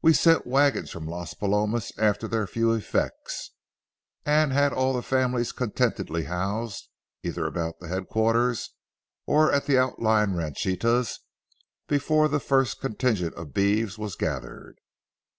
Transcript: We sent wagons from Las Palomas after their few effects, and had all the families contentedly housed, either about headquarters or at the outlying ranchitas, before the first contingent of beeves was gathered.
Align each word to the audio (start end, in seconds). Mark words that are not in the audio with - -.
We 0.00 0.14
sent 0.14 0.46
wagons 0.46 0.90
from 0.90 1.06
Las 1.06 1.34
Palomas 1.34 1.92
after 1.98 2.26
their 2.26 2.46
few 2.46 2.72
effects, 2.72 3.50
and 4.24 4.50
had 4.50 4.72
all 4.72 4.94
the 4.94 5.02
families 5.02 5.52
contentedly 5.52 6.22
housed, 6.24 6.88
either 7.22 7.44
about 7.44 7.74
headquarters 7.86 8.70
or 9.26 9.52
at 9.52 9.66
the 9.66 9.76
outlying 9.76 10.34
ranchitas, 10.34 11.18
before 11.86 12.28
the 12.28 12.40
first 12.40 12.80
contingent 12.80 13.34
of 13.34 13.52
beeves 13.52 13.98
was 13.98 14.14
gathered. 14.16 14.78